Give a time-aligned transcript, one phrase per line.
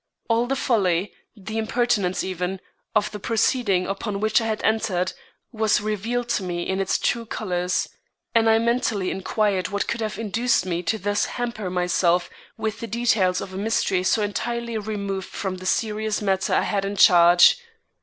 [0.29, 2.59] All the folly, the impertinence even,
[2.95, 5.13] of the proceeding upon which I had entered,
[5.51, 7.87] was revealed to me in its true colors,
[8.33, 12.87] and I mentally inquired what could have induced me to thus hamper myself with the
[12.87, 17.59] details of a mystery so entirely removed from the serious matter I had in charge.